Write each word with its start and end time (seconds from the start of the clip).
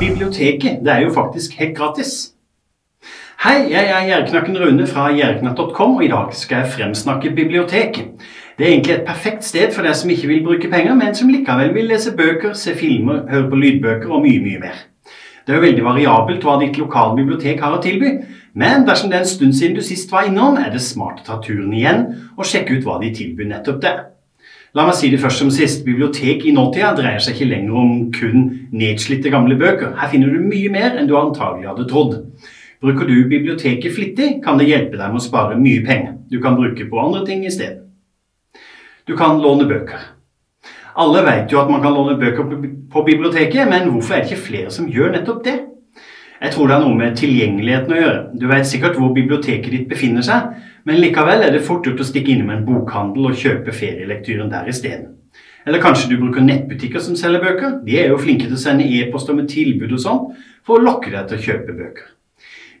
biblioteket. 0.00 0.80
Det 0.84 0.92
er 0.92 1.04
jo 1.04 1.12
faktisk 1.14 1.58
helt 1.58 1.76
gratis. 1.76 2.14
Hei, 3.44 3.66
jeg 3.70 3.90
er 3.90 4.06
Gjerdknakken 4.08 4.56
Rune 4.56 4.86
fra 4.86 5.10
gjerdknatt.com, 5.12 5.96
og 5.98 6.04
i 6.04 6.08
dag 6.08 6.30
skal 6.32 6.62
jeg 6.62 6.72
fremsnakke 6.78 7.34
biblioteket. 7.36 8.14
Det 8.58 8.66
er 8.66 8.70
egentlig 8.70 8.94
et 8.94 9.06
perfekt 9.06 9.44
sted 9.44 9.72
for 9.74 9.84
deg 9.84 9.96
som 9.98 10.10
ikke 10.14 10.30
vil 10.30 10.44
bruke 10.46 10.70
penger, 10.70 10.94
men 10.94 11.14
som 11.18 11.28
likevel 11.28 11.74
vil 11.74 11.90
lese 11.90 12.14
bøker, 12.16 12.54
se 12.56 12.72
filmer, 12.78 13.24
høre 13.30 13.50
på 13.50 13.58
lydbøker 13.60 14.12
og 14.14 14.22
mye, 14.24 14.40
mye 14.40 14.62
mer. 14.62 14.78
Det 15.44 15.52
er 15.52 15.58
jo 15.58 15.66
veldig 15.66 15.84
variabelt 15.84 16.46
hva 16.46 16.54
ditt 16.62 16.78
lokale 16.80 17.18
bibliotek 17.18 17.60
har 17.60 17.76
å 17.76 17.82
tilby, 17.84 18.14
men 18.56 18.86
dersom 18.88 19.10
det 19.10 19.18
er 19.18 19.26
en 19.26 19.32
stund 19.34 19.56
siden 19.58 19.76
du 19.76 19.82
sist 19.84 20.12
var 20.12 20.30
innom, 20.30 20.56
er 20.56 20.70
det 20.72 20.80
smart 20.80 21.20
å 21.20 21.26
ta 21.26 21.40
turen 21.44 21.74
igjen 21.74 22.06
og 22.38 22.48
sjekke 22.48 22.78
ut 22.78 22.86
hva 22.86 22.96
de 23.02 23.10
tilbyr 23.12 23.50
nettopp 23.50 23.82
der. 23.82 23.98
La 24.74 24.82
meg 24.82 24.96
si 24.98 25.06
det 25.12 25.20
først 25.22 25.38
som 25.38 25.50
sist. 25.54 25.84
Bibliotek 25.86 26.42
i 26.48 26.52
nåtida 26.54 26.90
dreier 26.98 27.22
seg 27.22 27.36
ikke 27.36 27.46
lenger 27.52 27.76
om 27.78 27.90
kun 28.14 28.48
nedslitte 28.74 29.30
gamle 29.30 29.54
bøker. 29.60 29.92
Her 30.00 30.10
finner 30.10 30.32
du 30.34 30.40
mye 30.42 30.72
mer 30.74 30.96
enn 30.98 31.06
du 31.06 31.14
antagelig 31.14 31.68
hadde 31.70 31.86
trodd. 31.92 32.16
Bruker 32.82 33.06
du 33.06 33.28
biblioteket 33.30 33.94
flittig, 33.94 34.40
kan 34.42 34.58
det 34.58 34.66
hjelpe 34.66 34.98
deg 34.98 35.12
med 35.12 35.20
å 35.20 35.22
spare 35.22 35.54
mye 35.60 35.84
penger. 35.86 36.16
Du 36.26 36.40
kan 36.42 36.58
bruke 36.58 36.88
på 36.90 37.00
andre 37.00 37.22
ting 37.28 37.46
i 37.46 37.54
stedet. 37.54 37.84
Du 39.06 39.14
kan 39.16 39.38
låne 39.38 39.68
bøker. 39.70 40.10
Alle 40.98 41.22
vet 41.22 41.54
jo 41.54 41.60
at 41.62 41.70
man 41.70 41.82
kan 41.84 41.94
låne 41.94 42.18
bøker 42.18 42.50
på 42.90 43.06
biblioteket, 43.06 43.70
men 43.70 43.92
hvorfor 43.92 44.16
er 44.16 44.24
det 44.24 44.32
ikke 44.32 44.46
flere 44.48 44.74
som 44.74 44.90
gjør 44.90 45.14
nettopp 45.14 45.44
det? 45.46 45.56
Jeg 46.44 46.52
tror 46.52 46.68
det 46.68 46.74
har 46.76 46.82
noe 46.84 46.96
med 46.98 47.14
tilgjengeligheten 47.16 47.92
å 47.94 47.98
gjøre. 47.98 48.16
Du 48.36 48.42
vet 48.50 48.66
sikkert 48.68 48.98
hvor 49.00 49.14
biblioteket 49.16 49.70
ditt 49.72 49.86
befinner 49.88 50.24
seg, 50.26 50.50
men 50.84 50.98
likevel 51.00 51.40
er 51.46 51.54
det 51.54 51.62
fort 51.64 51.86
gjort 51.88 52.02
å 52.04 52.04
stikke 52.04 52.34
innom 52.34 52.50
en 52.52 52.66
bokhandel 52.66 53.30
og 53.30 53.38
kjøpe 53.40 53.72
ferielektyren 53.72 54.50
der 54.52 54.68
isteden. 54.68 55.14
Eller 55.64 55.80
kanskje 55.80 56.10
du 56.10 56.18
bruker 56.20 56.44
nettbutikker 56.44 57.00
som 57.00 57.16
selger 57.16 57.40
bøker. 57.40 57.78
De 57.86 57.96
er 57.96 58.12
jo 58.12 58.20
flinke 58.20 58.44
til 58.44 58.58
å 58.58 58.60
sende 58.60 58.84
e-poster 58.84 59.38
med 59.38 59.48
tilbud 59.48 59.96
og 59.96 60.02
sånn, 60.04 60.20
for 60.68 60.76
å 60.76 60.84
lokke 60.84 61.14
deg 61.14 61.30
til 61.30 61.40
å 61.40 61.46
kjøpe 61.46 61.78
bøker. 61.78 62.12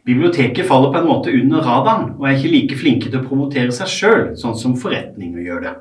Biblioteket 0.04 0.68
faller 0.68 0.92
på 0.92 1.00
en 1.00 1.08
måte 1.08 1.32
under 1.32 1.64
radaren 1.64 2.10
og 2.18 2.28
er 2.28 2.36
ikke 2.36 2.52
like 2.52 2.76
flinke 2.76 3.08
til 3.08 3.22
å 3.22 3.24
promotere 3.24 3.72
seg 3.72 3.88
sjøl, 3.88 4.24
sånn 4.36 4.60
som 4.60 4.76
forretninger 4.76 5.40
gjør 5.40 5.64
det. 5.64 5.76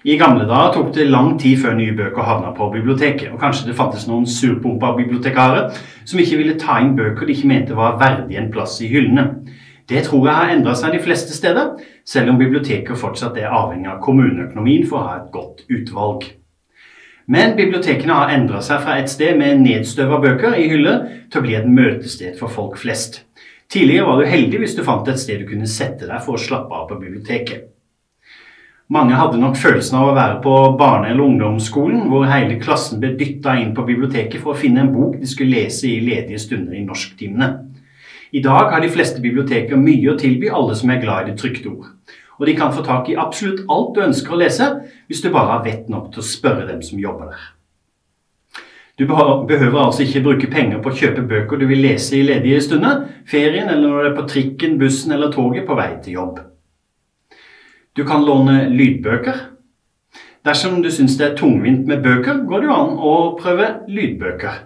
I 0.00 0.16
gamle 0.16 0.46
dager 0.48 0.72
tok 0.72 0.94
det 0.96 1.10
lang 1.10 1.34
tid 1.38 1.58
før 1.60 1.74
nye 1.76 1.92
bøker 1.92 2.24
havna 2.24 2.54
på 2.56 2.70
biblioteket, 2.72 3.28
og 3.34 3.40
kanskje 3.42 3.66
det 3.68 3.76
fantes 3.76 4.06
noen 4.08 4.24
surpumpa 4.24 4.94
bibliotekarer 4.96 5.74
som 6.08 6.20
ikke 6.22 6.38
ville 6.40 6.54
ta 6.60 6.78
inn 6.80 6.94
bøker 6.96 7.28
de 7.28 7.34
ikke 7.34 7.48
mente 7.50 7.76
var 7.76 7.98
verdig 8.00 8.38
en 8.40 8.48
plass 8.52 8.78
i 8.80 8.88
hyllene. 8.88 9.26
Det 9.90 10.06
tror 10.06 10.24
jeg 10.24 10.36
har 10.38 10.52
endra 10.54 10.72
seg 10.78 10.94
de 10.94 11.02
fleste 11.04 11.36
steder, 11.36 11.74
selv 12.08 12.32
om 12.32 12.38
biblioteket 12.40 12.96
fortsatt 12.96 13.36
er 13.36 13.52
avhengig 13.52 13.90
av 13.92 13.98
kommuneøkonomien 14.00 14.86
for 14.88 15.02
å 15.02 15.08
ha 15.08 15.16
et 15.18 15.32
godt 15.34 15.66
utvalg. 15.68 16.24
Men 17.30 17.52
bibliotekene 17.58 18.16
har 18.22 18.32
endra 18.32 18.62
seg 18.64 18.80
fra 18.86 18.96
et 19.02 19.12
sted 19.12 19.36
med 19.36 19.60
nedstøva 19.66 20.16
bøker 20.22 20.56
i 20.56 20.64
hyller 20.70 21.04
til 21.28 21.42
å 21.42 21.44
bli 21.44 21.58
et 21.58 21.68
møtested 21.68 22.40
for 22.40 22.48
folk 22.48 22.80
flest. 22.80 23.26
Tidligere 23.70 24.08
var 24.08 24.22
du 24.22 24.32
heldig 24.32 24.62
hvis 24.64 24.78
du 24.78 24.82
fant 24.86 25.12
et 25.12 25.20
sted 25.20 25.44
du 25.44 25.46
kunne 25.50 25.68
sette 25.68 26.08
deg 26.08 26.24
for 26.24 26.38
å 26.38 26.42
slappe 26.46 26.72
av 26.72 26.88
på 26.88 26.98
biblioteket. 27.04 27.68
Mange 28.90 29.14
hadde 29.14 29.38
nok 29.38 29.54
følelsen 29.54 30.00
av 30.00 30.08
å 30.08 30.14
være 30.16 30.38
på 30.42 30.52
barne- 30.78 31.12
eller 31.12 31.22
ungdomsskolen, 31.22 32.08
hvor 32.10 32.24
hele 32.26 32.56
klassen 32.58 32.98
ble 32.98 33.12
dytta 33.14 33.52
inn 33.60 33.70
på 33.74 33.84
biblioteket 33.86 34.42
for 34.42 34.50
å 34.50 34.58
finne 34.58 34.82
en 34.82 34.90
bok 34.90 35.20
de 35.20 35.28
skulle 35.30 35.60
lese 35.60 35.86
i 35.86 36.00
ledige 36.02 36.40
stunder 36.42 36.74
i 36.74 36.82
norsktimene. 36.82 37.52
I 38.34 38.42
dag 38.42 38.72
har 38.72 38.82
de 38.82 38.90
fleste 38.90 39.22
biblioteker 39.22 39.78
mye 39.78 40.10
å 40.10 40.18
tilby 40.18 40.50
alle 40.50 40.74
som 40.74 40.90
er 40.90 40.98
glad 41.04 41.22
i 41.22 41.30
det 41.30 41.38
trykte 41.38 41.70
ord. 41.70 41.86
Og 42.40 42.46
de 42.46 42.56
kan 42.58 42.74
få 42.74 42.82
tak 42.82 43.08
i 43.08 43.14
absolutt 43.14 43.62
alt 43.70 43.94
du 43.94 44.02
ønsker 44.08 44.34
å 44.34 44.42
lese, 44.42 44.68
hvis 45.06 45.22
du 45.22 45.30
bare 45.30 45.54
har 45.54 45.64
vett 45.64 45.88
nok 45.88 46.10
til 46.10 46.24
å 46.24 46.26
spørre 46.26 46.66
dem 46.66 46.82
som 46.82 46.98
jobber 46.98 47.30
der. 47.30 47.48
Du 48.98 49.06
behøver 49.06 49.84
altså 49.84 50.02
ikke 50.02 50.26
bruke 50.26 50.50
penger 50.50 50.82
på 50.82 50.90
å 50.90 50.98
kjøpe 50.98 51.28
bøker 51.30 51.62
du 51.62 51.68
vil 51.70 51.86
lese 51.86 52.18
i 52.18 52.26
ledige 52.26 52.58
stunder, 52.66 53.06
ferien 53.24 53.70
eller 53.70 53.86
når 53.86 54.02
du 54.02 54.08
er 54.10 54.16
på 54.18 54.30
trikken, 54.34 54.80
bussen 54.82 55.14
eller 55.14 55.30
toget 55.30 55.68
på 55.68 55.78
vei 55.78 55.92
til 56.02 56.18
jobb. 56.18 56.40
Du 57.96 58.04
kan 58.06 58.22
låne 58.22 58.68
lydbøker. 58.70 59.38
Dersom 60.46 60.78
du 60.82 60.90
syns 60.94 61.16
det 61.18 61.24
er 61.26 61.36
tungvint 61.36 61.88
med 61.90 62.04
bøker, 62.04 62.44
går 62.46 62.62
det 62.62 62.68
jo 62.68 62.74
an 62.76 62.92
å 62.94 63.14
prøve 63.40 63.66
lydbøker. 63.90 64.60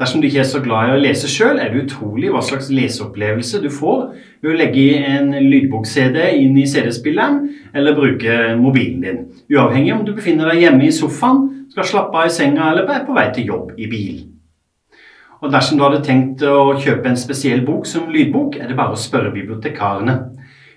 Dersom 0.00 0.22
du 0.22 0.26
ikke 0.26 0.40
er 0.40 0.48
så 0.48 0.62
glad 0.64 0.88
i 0.88 0.94
å 0.94 1.02
lese 1.02 1.28
sjøl, 1.28 1.60
er 1.60 1.70
det 1.70 1.84
utrolig 1.84 2.32
hva 2.32 2.40
slags 2.42 2.70
leseopplevelse 2.72 3.60
du 3.62 3.68
får 3.70 4.00
ved 4.40 4.50
å 4.50 4.56
legge 4.56 4.86
en 4.96 5.28
lydbok-CD 5.36 6.18
inn 6.40 6.56
i 6.58 6.64
CD-spilleren 6.66 7.44
eller 7.76 7.98
bruke 7.98 8.38
mobilen 8.58 9.04
din. 9.04 9.20
Uavhengig 9.52 9.92
om 9.94 10.02
du 10.08 10.14
befinner 10.16 10.48
deg 10.50 10.64
hjemme 10.64 10.88
i 10.88 10.94
sofaen, 10.96 11.68
skal 11.70 11.90
slappe 11.90 12.16
av 12.16 12.30
i 12.30 12.32
senga 12.32 12.72
eller 12.72 12.88
er 12.88 13.04
på 13.04 13.14
vei 13.14 13.28
til 13.36 13.52
jobb 13.52 13.76
i 13.76 13.90
bil. 13.92 14.22
Og 15.44 15.52
dersom 15.52 15.76
du 15.76 15.84
hadde 15.84 16.02
tenkt 16.06 16.42
å 16.48 16.72
kjøpe 16.80 17.12
en 17.12 17.20
spesiell 17.20 17.60
bok 17.66 17.84
som 17.86 18.08
lydbok, 18.08 18.56
er 18.56 18.72
det 18.72 18.78
bare 18.78 18.96
å 18.96 19.04
spørre 19.04 19.34
bibliotekarene. 19.36 20.16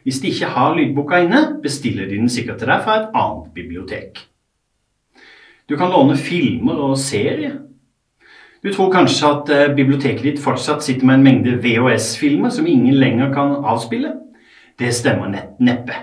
Hvis 0.07 0.21
de 0.23 0.29
ikke 0.31 0.47
har 0.55 0.75
lydboka 0.77 1.17
inne, 1.19 1.39
bestiller 1.59 2.05
de 2.07 2.15
den 2.15 2.29
sikkert 2.31 2.61
til 2.61 2.69
deg 2.71 2.83
fra 2.85 2.93
et 2.95 3.07
annet 3.11 3.47
bibliotek. 3.51 4.21
Du 5.67 5.73
kan 5.75 5.91
låne 5.91 6.15
filmer 6.15 6.77
og 6.79 6.93
serier. 6.95 7.57
Du 8.63 8.69
tror 8.71 8.87
kanskje 8.93 9.27
at 9.27 9.49
eh, 9.51 9.73
biblioteket 9.75 10.23
ditt 10.23 10.39
fortsatt 10.39 10.85
sitter 10.85 11.03
med 11.09 11.19
en 11.19 11.25
mengde 11.25 11.57
VHS-filmer 11.59 12.53
som 12.55 12.69
ingen 12.71 12.95
lenger 12.95 13.33
kan 13.35 13.51
avspille? 13.67 14.13
Det 14.79 14.93
stemmer 14.95 15.35
neppe. 15.59 15.97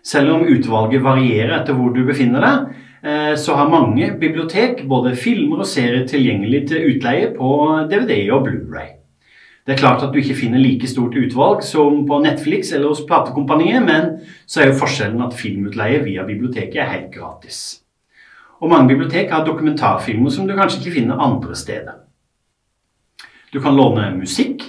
Selv 0.00 0.38
om 0.38 0.46
utvalget 0.48 1.04
varierer 1.04 1.58
etter 1.58 1.76
hvor 1.76 1.92
du 1.92 2.00
befinner 2.08 2.46
deg, 2.46 2.70
eh, 3.04 3.34
så 3.36 3.58
har 3.60 3.68
mange 3.68 4.14
bibliotek 4.16 4.80
både 4.88 5.12
filmer 5.12 5.60
og 5.60 5.68
serier 5.68 6.08
tilgjengelig 6.08 6.62
til 6.72 6.88
utleie 6.94 7.34
på 7.36 7.52
DVD 7.92 8.16
og 8.32 8.48
Blu-ray. 8.48 8.99
Det 9.70 9.76
er 9.76 9.84
klart 9.84 10.02
at 10.02 10.10
du 10.10 10.16
ikke 10.18 10.34
finner 10.34 10.58
like 10.58 10.88
stort 10.90 11.14
utvalg 11.14 11.60
som 11.62 12.00
på 12.02 12.16
Netflix 12.24 12.72
eller 12.74 12.90
hos 12.90 13.04
platekompaniet, 13.06 13.84
men 13.86 14.08
så 14.42 14.64
er 14.64 14.72
jo 14.72 14.80
forskjellen 14.80 15.22
at 15.22 15.36
filmutleie 15.38 16.00
via 16.02 16.24
biblioteket 16.26 16.80
er 16.82 16.88
helt 16.90 17.12
gratis. 17.14 17.60
Og 18.58 18.72
mange 18.72 18.90
bibliotek 18.90 19.30
har 19.30 19.44
dokumentarfilmer 19.46 20.34
som 20.34 20.48
du 20.48 20.56
kanskje 20.58 20.80
ikke 20.80 20.96
finner 20.96 21.22
andre 21.22 21.54
steder. 21.54 22.02
Du 23.54 23.60
kan 23.62 23.78
låne 23.78 24.08
musikk. 24.16 24.66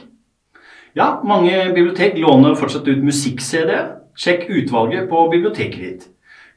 Ja, 0.93 1.17
mange 1.25 1.73
bibliotek 1.73 2.21
låner 2.21 2.53
fortsatt 2.53 2.85
ut 2.85 3.01
musikk-CD-er. 3.01 3.89
Sjekk 4.13 4.51
utvalget 4.53 5.09
på 5.09 5.25
biblioteket 5.33 5.81
ditt. 5.81 6.07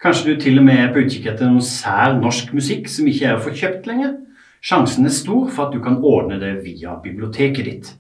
Kanskje 0.04 0.34
du 0.34 0.40
til 0.44 0.60
og 0.60 0.68
med 0.68 0.84
er 0.84 0.92
på 0.92 1.00
utkikk 1.00 1.32
etter 1.32 1.48
noe 1.48 1.64
sær 1.64 2.20
norsk 2.20 2.52
musikk 2.52 2.92
som 2.92 3.08
ikke 3.08 3.32
er 3.32 3.40
å 3.40 3.42
få 3.48 3.56
kjøpt 3.56 3.88
lenger. 3.88 4.18
Sjansen 4.60 5.08
er 5.08 5.20
stor 5.24 5.48
for 5.48 5.70
at 5.70 5.72
du 5.72 5.80
kan 5.80 6.02
ordne 6.04 6.42
det 6.44 6.58
via 6.68 7.00
biblioteket 7.00 7.72
ditt. 7.72 7.94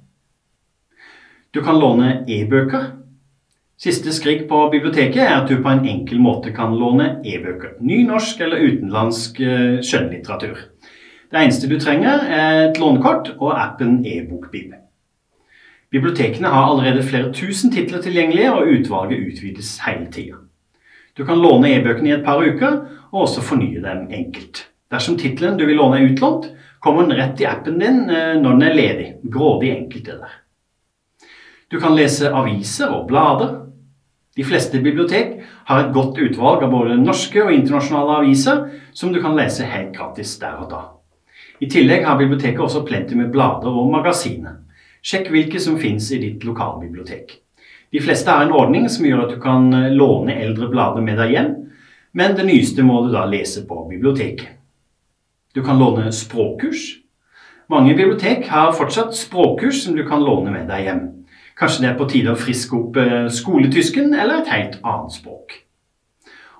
Du 1.54 1.62
kan 1.62 1.76
låne 1.78 2.24
e-bøker. 2.26 2.86
Siste 3.78 4.10
skrik 4.10 4.48
på 4.50 4.58
biblioteket 4.72 5.20
er 5.22 5.36
at 5.36 5.46
du 5.46 5.60
på 5.62 5.70
en 5.70 5.84
enkel 5.86 6.18
måte 6.18 6.50
kan 6.50 6.74
låne 6.74 7.20
e-bøker. 7.22 7.76
Ny 7.78 8.00
norsk 8.08 8.42
eller 8.42 8.64
utenlandsk 8.64 9.38
eh, 9.38 9.76
skjønnlitteratur. 9.86 10.58
Det 11.30 11.38
eneste 11.38 11.70
du 11.70 11.76
trenger, 11.78 12.26
er 12.26 12.58
et 12.64 12.80
lånekort 12.82 13.36
og 13.36 13.54
appen 13.54 14.00
e-bokbib. 14.02 14.74
Bibliotekene 15.94 16.50
har 16.50 16.72
allerede 16.72 17.06
flere 17.06 17.30
tusen 17.30 17.70
titler 17.70 18.02
tilgjengelige, 18.02 18.50
og 18.50 18.74
utvalget 18.74 19.22
utvides 19.30 19.76
hele 19.86 20.10
tida. 20.10 20.42
Du 21.14 21.22
kan 21.22 21.38
låne 21.38 21.70
e-bøkene 21.76 22.10
i 22.10 22.16
et 22.18 22.26
par 22.26 22.42
uker, 22.42 22.80
og 23.12 23.28
også 23.28 23.46
fornye 23.46 23.84
dem 23.84 24.08
enkelt. 24.10 24.66
Dersom 24.90 25.22
tittelen 25.22 25.54
du 25.60 25.68
vil 25.70 25.78
låne 25.78 26.02
er 26.02 26.10
utlånt, 26.10 26.50
kommer 26.82 27.06
den 27.06 27.14
rett 27.14 27.38
i 27.38 27.46
appen 27.46 27.78
din 27.78 28.08
eh, 28.10 28.40
når 28.42 28.58
den 28.58 28.72
er 28.72 28.80
ledig. 28.80 29.12
Grådig 29.30 29.76
enkelt 29.76 30.10
det 30.10 30.24
der. 30.24 30.40
Du 31.70 31.80
kan 31.80 31.96
lese 31.96 32.30
aviser 32.30 32.92
og 32.92 33.06
blader. 33.08 33.60
De 34.36 34.44
fleste 34.44 34.80
bibliotek 34.82 35.38
har 35.68 35.80
et 35.80 35.94
godt 35.94 36.18
utvalg 36.18 36.64
av 36.66 36.72
både 36.74 36.98
norske 36.98 37.42
og 37.44 37.52
internasjonale 37.54 38.18
aviser 38.22 38.66
som 38.92 39.12
du 39.14 39.20
kan 39.22 39.36
lese 39.38 39.66
helt 39.68 39.94
gratis 39.96 40.36
der 40.42 40.58
og 40.64 40.70
da. 40.72 40.82
I 41.62 41.70
tillegg 41.70 42.04
har 42.04 42.18
biblioteket 42.18 42.60
også 42.60 42.82
plenty 42.86 43.14
med 43.16 43.30
blader 43.32 43.70
og 43.70 43.92
magasiner. 43.92 44.58
Sjekk 45.04 45.30
hvilke 45.30 45.60
som 45.60 45.78
finnes 45.78 46.10
i 46.12 46.20
ditt 46.20 46.44
lokalbibliotek. 46.44 47.38
De 47.94 48.00
fleste 48.02 48.30
har 48.30 48.42
en 48.42 48.54
ordning 48.56 48.88
som 48.90 49.06
gjør 49.06 49.26
at 49.26 49.34
du 49.36 49.38
kan 49.42 49.68
eh, 49.76 49.92
låne 49.94 50.34
eldre 50.42 50.66
blader 50.72 51.04
med 51.04 51.20
deg 51.20 51.34
hjem, 51.36 51.50
men 52.14 52.34
det 52.34 52.46
nyeste 52.48 52.82
må 52.82 53.04
du 53.04 53.12
da 53.12 53.22
lese 53.28 53.62
på 53.68 53.84
biblioteket. 53.90 54.56
Du 55.54 55.62
kan 55.62 55.78
låne 55.78 56.10
språkkurs. 56.10 56.88
Mange 57.70 57.94
bibliotek 57.94 58.48
har 58.50 58.74
fortsatt 58.74 59.14
språkkurs 59.14 59.84
som 59.84 59.94
du 59.94 60.02
kan 60.08 60.24
låne 60.26 60.50
med 60.50 60.66
deg 60.66 60.88
hjem. 60.88 61.04
Kanskje 61.58 61.84
det 61.84 61.90
er 61.92 61.98
på 61.98 62.08
tide 62.10 62.32
å 62.32 62.38
friske 62.38 62.74
opp 62.74 62.96
eh, 62.98 63.28
skoletysken 63.30 64.14
eller 64.14 64.42
et 64.42 64.50
helt 64.50 64.80
annet 64.82 65.14
språk. 65.14 65.60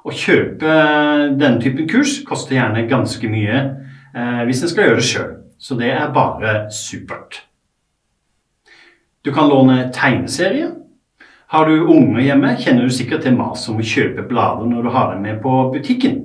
Å 0.05 0.13
kjøpe 0.15 0.69
eh, 0.71 1.25
denne 1.35 1.59
typen 1.63 1.89
kurs 1.91 2.21
koster 2.29 2.59
gjerne 2.59 2.87
ganske 2.91 3.31
mye 3.31 3.57
eh, 3.59 4.45
hvis 4.47 4.63
en 4.63 4.71
skal 4.71 4.89
gjøre 4.89 5.01
det 5.01 5.09
sjøl, 5.09 5.33
så 5.59 5.79
det 5.81 5.91
er 5.97 6.15
bare 6.15 6.55
supert. 6.75 7.43
Du 9.25 9.33
kan 9.35 9.49
låne 9.49 9.89
tegneserier. 9.95 10.77
Har 11.55 11.67
du 11.67 11.89
unger 11.89 12.21
hjemme, 12.21 12.55
kjenner 12.61 12.87
du 12.87 12.95
sikkert 12.95 13.25
til 13.25 13.35
maset 13.39 13.73
om 13.73 13.81
å 13.81 13.87
kjøpe 13.87 14.27
blader 14.29 14.69
når 14.69 14.87
du 14.87 14.93
har 14.95 15.11
dem 15.13 15.27
med 15.27 15.43
på 15.43 15.57
butikken. 15.75 16.21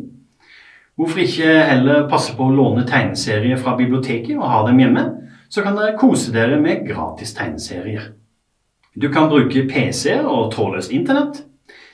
Hvorfor 0.99 1.23
ikke 1.23 1.53
heller 1.63 2.09
passe 2.11 2.33
på 2.35 2.43
å 2.43 2.53
låne 2.53 2.85
tegneserier 2.87 3.57
fra 3.61 3.77
biblioteket 3.79 4.35
og 4.35 4.49
ha 4.51 4.63
dem 4.67 4.81
hjemme? 4.83 5.05
Så 5.49 5.63
kan 5.65 5.77
dere 5.77 5.97
kose 5.97 6.33
dere 6.35 6.59
med 6.59 6.83
gratis 6.85 7.31
tegneserier. 7.37 8.11
Du 8.95 9.09
kan 9.13 9.29
bruke 9.29 9.67
PC 9.69 10.15
og 10.23 10.53
trådløst 10.53 10.91
internett. 10.91 11.43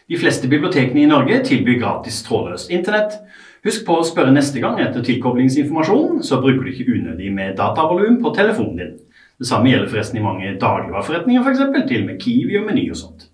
De 0.09 0.18
fleste 0.18 0.47
bibliotekene 0.47 1.01
i 1.01 1.09
Norge 1.09 1.42
tilbyr 1.44 1.80
gratis 1.81 2.21
trådløst 2.24 2.71
internett. 2.71 3.18
Husk 3.65 3.83
på 3.88 3.97
å 4.00 4.06
spørre 4.06 4.31
neste 4.31 4.62
gang 4.62 4.77
etter 4.80 5.03
tilkoblingsinformasjon, 5.03 6.21
så 6.24 6.39
bruker 6.42 6.63
du 6.63 6.71
ikke 6.71 6.94
unødig 6.94 7.31
med 7.33 7.57
datavolum 7.57 8.21
på 8.24 8.31
telefonen 8.38 8.77
din. 8.80 8.94
Det 9.39 9.47
samme 9.50 9.71
gjelder 9.71 9.89
forresten 9.92 10.21
i 10.21 10.24
mange 10.24 10.53
dagligvareforretninger, 10.62 11.42
f.eks. 11.42 11.88
til 11.89 12.06
og 12.06 12.12
med 12.12 12.19
Kiwi 12.21 12.59
og 12.62 12.69
Meny 12.69 12.86
og 12.94 13.00
sånt. 13.01 13.27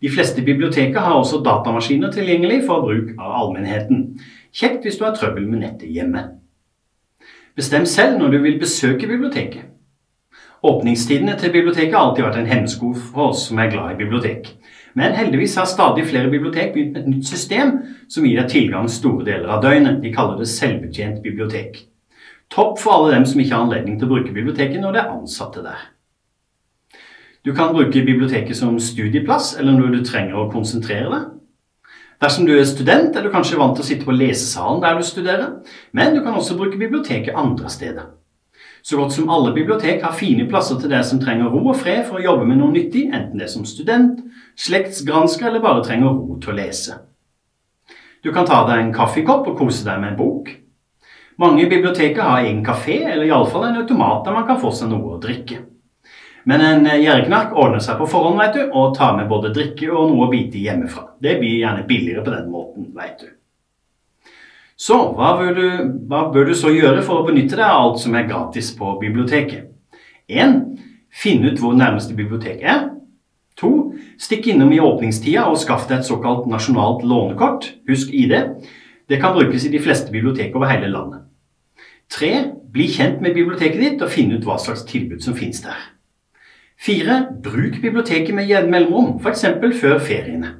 De 0.00 0.10
fleste 0.12 0.42
biblioteker 0.42 1.00
har 1.00 1.16
også 1.16 1.40
datamaskiner 1.44 2.12
tilgjengelig 2.12 2.64
for 2.66 2.84
bruk 2.84 3.14
av 3.16 3.36
allmennheten. 3.38 4.04
Kjekt 4.52 4.84
hvis 4.84 5.00
du 5.00 5.06
har 5.06 5.16
trøbbel 5.16 5.46
med 5.48 5.62
nettet 5.62 5.92
hjemme. 5.92 6.26
Bestem 7.56 7.86
selv 7.86 8.18
når 8.18 8.34
du 8.34 8.38
vil 8.44 8.60
besøke 8.60 9.08
biblioteket. 9.08 9.70
Åpningstidene 10.62 11.38
til 11.40 11.52
biblioteket 11.54 11.94
har 11.96 12.10
alltid 12.10 12.26
vært 12.26 12.40
en 12.42 12.50
hemsko 12.50 12.90
for 12.92 13.30
oss 13.30 13.46
som 13.48 13.60
er 13.62 13.70
glad 13.72 13.94
i 13.94 14.00
bibliotek. 14.02 14.50
Men 14.98 15.14
heldigvis 15.16 15.54
har 15.56 15.68
stadig 15.70 16.04
flere 16.10 16.28
bibliotek 16.28 16.74
begynt 16.74 16.92
med 16.92 17.00
et 17.00 17.08
nytt 17.08 17.30
system 17.30 17.72
som 18.10 18.26
gir 18.26 18.42
deg 18.42 18.50
tilgang 18.52 18.90
store 18.90 19.24
deler 19.24 19.48
av 19.54 19.62
døgnet. 19.64 20.02
De 20.02 20.12
kaller 20.12 20.36
det 20.36 20.50
selvbetjent 20.52 21.22
bibliotek. 21.24 21.86
Topp 22.52 22.76
for 22.82 22.92
alle 22.92 23.14
dem 23.14 23.24
som 23.30 23.40
ikke 23.40 23.54
har 23.54 23.64
anledning 23.64 23.96
til 23.96 24.10
å 24.10 24.12
bruke 24.12 24.34
biblioteket 24.36 24.82
når 24.82 24.96
det 24.96 25.02
er 25.02 25.14
ansatte 25.14 25.64
der. 25.64 25.88
Du 27.46 27.54
kan 27.56 27.72
bruke 27.72 28.04
biblioteket 28.04 28.58
som 28.58 28.76
studieplass 28.76 29.54
eller 29.56 29.78
når 29.78 29.94
du 29.94 30.00
trenger 30.04 30.36
å 30.42 30.50
konsentrere 30.52 31.08
deg. 31.08 31.28
Dersom 32.20 32.44
du 32.44 32.52
er 32.52 32.66
student, 32.68 33.14
er 33.16 33.24
du 33.24 33.32
kanskje 33.32 33.56
vant 33.56 33.78
til 33.78 33.86
å 33.86 33.88
sitte 33.88 34.04
på 34.04 34.12
lesesalen 34.12 34.82
der 34.82 34.98
du 34.98 35.06
studerer, 35.08 35.54
men 35.96 36.12
du 36.12 36.20
kan 36.20 36.36
også 36.36 36.58
bruke 36.58 36.76
biblioteket 36.76 37.32
andre 37.32 37.70
steder. 37.72 38.10
Så 38.90 38.96
godt 38.96 39.12
som 39.14 39.28
alle 39.30 39.52
bibliotek 39.54 40.02
har 40.02 40.16
fine 40.18 40.48
plasser 40.50 40.80
til 40.80 40.90
deg 40.90 41.04
som 41.06 41.20
trenger 41.22 41.52
ro 41.52 41.60
og 41.70 41.76
fred 41.78 42.00
for 42.08 42.18
å 42.18 42.24
jobbe 42.24 42.48
med 42.48 42.58
noe 42.58 42.74
nyttig, 42.74 43.04
enten 43.06 43.38
det 43.38 43.44
er 43.46 43.52
som 43.52 43.62
student, 43.68 44.16
slektsgransker 44.58 45.46
eller 45.46 45.62
bare 45.62 45.84
trenger 45.86 46.10
ro 46.10 46.40
til 46.42 46.50
å 46.50 46.56
lese. 46.56 46.96
Du 48.26 48.32
kan 48.34 48.48
ta 48.50 48.64
deg 48.66 48.82
en 48.82 48.90
kaffekopp 48.96 49.46
og 49.46 49.62
kose 49.62 49.86
deg 49.86 50.02
med 50.02 50.10
en 50.16 50.18
bok. 50.18 50.50
Mange 51.38 51.68
biblioteker 51.70 52.18
har 52.18 52.42
egen 52.42 52.64
kafé, 52.66 52.98
eller 53.12 53.30
iallfall 53.30 53.68
en 53.68 53.78
automat 53.84 54.26
der 54.26 54.34
man 54.40 54.50
kan 54.50 54.58
få 54.58 54.74
seg 54.74 54.90
noe 54.90 55.14
å 55.14 55.22
drikke. 55.22 55.62
Men 56.50 56.66
en 56.66 56.90
gjerdeknark 56.90 57.54
ordner 57.54 57.86
seg 57.86 58.00
på 58.00 58.10
forhånd 58.10 58.42
veit 58.42 58.58
du, 58.58 58.64
og 58.74 58.96
tar 58.98 59.14
med 59.20 59.30
både 59.30 59.54
drikke 59.54 59.86
og 59.92 60.10
noe 60.10 60.26
å 60.26 60.32
bite 60.34 60.66
hjemmefra. 60.66 61.12
Det 61.22 61.38
blir 61.38 61.60
gjerne 61.62 61.86
billigere 61.86 62.26
på 62.26 62.34
den 62.34 62.50
måten, 62.50 62.90
vet 62.98 63.22
du. 63.22 63.30
Så 64.80 64.96
hva 65.12 65.34
bør, 65.36 65.50
du, 65.58 65.66
hva 66.08 66.22
bør 66.32 66.48
du 66.48 66.54
så 66.56 66.70
gjøre 66.72 67.02
for 67.04 67.20
å 67.20 67.26
benytte 67.26 67.58
deg 67.58 67.66
av 67.66 67.82
alt 67.82 68.00
som 68.00 68.14
er 68.16 68.28
gratis 68.30 68.70
på 68.78 68.94
biblioteket? 69.02 69.66
1. 70.30 70.54
Finn 71.12 71.44
ut 71.44 71.60
hvor 71.60 71.76
nærmeste 71.76 72.16
bibliotek 72.16 72.62
er. 72.64 72.86
2. 73.60 73.70
Stikk 74.20 74.48
innom 74.48 74.72
i 74.72 74.80
åpningstida 74.80 75.44
og 75.50 75.58
skaff 75.60 75.84
deg 75.90 76.00
et 76.00 76.08
såkalt 76.08 76.46
nasjonalt 76.48 77.04
lånekort. 77.04 77.66
Husk 77.90 78.14
ID. 78.16 78.32
Det 79.10 79.20
kan 79.20 79.36
brukes 79.36 79.66
i 79.66 79.72
de 79.74 79.82
fleste 79.84 80.14
bibliotek 80.14 80.56
over 80.56 80.72
hele 80.72 80.88
landet. 80.88 81.26
3. 82.16 82.32
Bli 82.72 82.88
kjent 82.88 83.20
med 83.20 83.36
biblioteket 83.36 83.84
ditt 83.84 84.02
og 84.06 84.10
finn 84.14 84.32
ut 84.32 84.46
hva 84.48 84.56
slags 84.62 84.86
tilbud 84.88 85.20
som 85.20 85.36
finnes 85.36 85.60
der. 85.66 85.76
4. 86.80 87.20
Bruk 87.44 87.82
biblioteket 87.82 88.32
med 88.32 88.48
mellomrom, 88.72 89.18
f.eks. 89.20 89.44
før 89.76 89.98
feriene. 90.00 90.54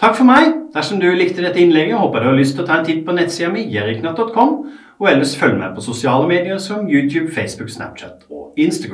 Takk 0.00 0.14
for 0.16 0.24
meg. 0.24 0.54
Dersom 0.72 0.96
du 0.96 1.10
likte 1.12 1.42
dette 1.44 1.60
innlegget, 1.60 1.98
håper 2.00 2.22
du 2.22 2.30
har 2.30 2.38
lyst 2.38 2.54
til 2.56 2.64
å 2.64 2.68
ta 2.70 2.78
en 2.80 2.86
titt 2.86 3.02
på 3.04 3.12
nettsida 3.12 3.50
mi, 3.52 3.66
jeriknatt.com, 3.68 4.54
og 4.96 5.08
ellers 5.10 5.34
følg 5.36 5.58
med 5.60 5.74
på 5.76 5.84
sosiale 5.84 6.24
medier 6.30 6.56
som 6.62 6.86
YouTube, 6.88 7.28
Facebook, 7.34 7.68
Snapchat 7.68 8.24
og 8.32 8.56
Instagram. 8.56 8.88